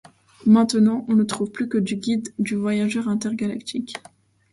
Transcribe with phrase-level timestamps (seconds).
[0.47, 3.97] Maintenant on ne trouve plus que du Guide du voyageur intergalactique.